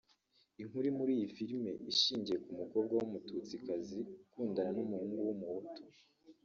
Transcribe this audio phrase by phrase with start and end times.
[0.61, 5.81] Inkuru iri muri iyi filimi ishingiye ku mukobwa w’Umututsikazi ukundana n’umuhungu w’umuhutu